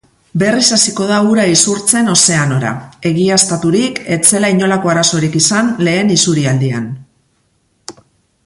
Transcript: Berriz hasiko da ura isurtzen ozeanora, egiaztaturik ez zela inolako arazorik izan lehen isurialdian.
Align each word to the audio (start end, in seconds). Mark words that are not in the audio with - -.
Berriz 0.43 0.67
hasiko 0.77 1.03
da 1.09 1.17
ura 1.33 1.43
isurtzen 1.55 2.09
ozeanora, 2.13 2.71
egiaztaturik 3.11 4.01
ez 4.17 4.21
zela 4.31 4.51
inolako 4.55 4.93
arazorik 4.95 5.41
izan 5.43 5.73
lehen 5.89 6.11
isurialdian. 6.17 6.93